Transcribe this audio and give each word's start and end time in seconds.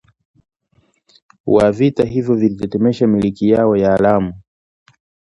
wa 1.45 1.71
vita 1.71 2.03
hivyo 2.05 2.35
viliitemesha 2.35 3.07
milki 3.07 3.49
yao 3.49 3.75
ya 3.77 3.97
Lamu 3.97 4.33